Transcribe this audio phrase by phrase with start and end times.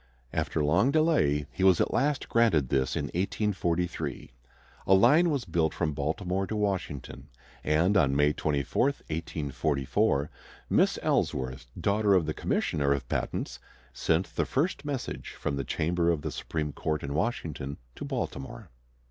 [0.33, 4.31] After long delay he was at last granted this in 1843.
[4.87, 7.27] A line was built from Baltimore to Washington,
[7.63, 10.31] and on May 24, 1844,
[10.71, 13.59] Miss Ellsworth, daughter of the Commissioner of Patents,
[13.93, 18.71] sent the first message from the chamber of the Supreme Court in Washington to Baltimore.